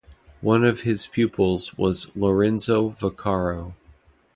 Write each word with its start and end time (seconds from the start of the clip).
One 0.41 0.63
of 0.63 0.81
his 0.81 1.05
pupils 1.05 1.77
was 1.77 2.09
Lorenzo 2.15 2.89
Vaccaro. 2.89 3.75